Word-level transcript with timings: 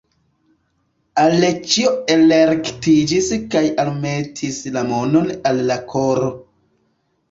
Aleĉjo 1.23 1.91
elrektiĝis 2.15 3.31
kaj 3.55 3.65
almetis 3.87 4.61
la 4.81 4.87
manon 4.93 5.35
al 5.55 5.67
la 5.73 5.83
koro. 5.97 6.39